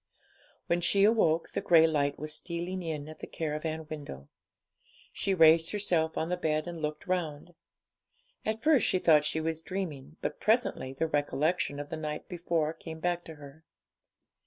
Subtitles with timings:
[0.65, 4.29] When she awoke, the grey light was stealing in at the caravan window.
[5.13, 7.53] She raised herself on the bed and looked round.
[8.43, 12.73] At first she thought she was dreaming, but presently the recollection of the night before
[12.73, 13.63] came back to her.